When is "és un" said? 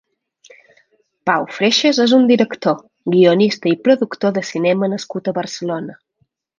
2.07-2.25